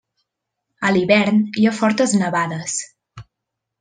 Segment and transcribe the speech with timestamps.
[0.87, 2.79] A l'hivern hi ha fortes nevades.